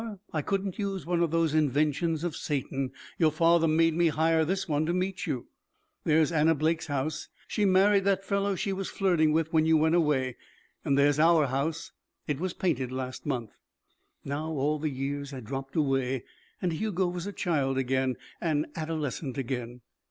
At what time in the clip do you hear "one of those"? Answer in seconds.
1.05-1.53